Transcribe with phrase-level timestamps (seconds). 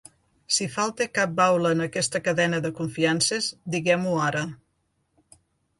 [0.55, 4.45] Si falta cap baula en aquesta cadena de confiances, diguem-ho ara.